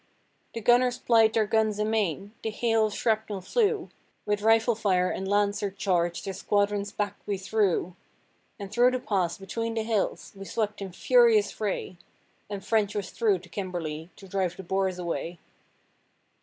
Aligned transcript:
The 0.55 0.61
gunners 0.61 0.97
plied 0.97 1.33
their 1.33 1.45
guns 1.45 1.77
amain; 1.77 2.31
the 2.41 2.49
hail 2.49 2.87
of 2.87 2.93
shrapnel 2.95 3.39
flew; 3.41 3.91
With 4.25 4.41
rifle 4.41 4.73
fire 4.73 5.11
and 5.11 5.27
lancer 5.27 5.69
charge 5.69 6.23
their 6.23 6.33
squadrons 6.33 6.91
back 6.91 7.17
we 7.27 7.37
threw; 7.37 7.95
And 8.57 8.71
through 8.71 8.89
the 8.89 8.99
pass 8.99 9.37
between 9.37 9.75
the 9.75 9.83
hills 9.83 10.33
we 10.35 10.45
swept 10.45 10.81
in 10.81 10.91
furious 10.91 11.51
fray, 11.51 11.97
And 12.49 12.65
French 12.65 12.95
was 12.95 13.11
through 13.11 13.37
to 13.45 13.49
Kimberley 13.49 14.09
to 14.15 14.27
drive 14.27 14.57
the 14.57 14.63
Boers 14.63 14.97
away. 14.97 15.37